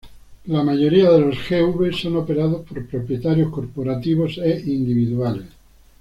[0.45, 5.45] La mayoría de los G-V son operados por propietarios corporativos e individuales.